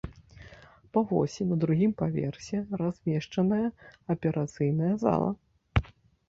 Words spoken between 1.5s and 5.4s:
другім паверсе размешчаная аперацыйная зала.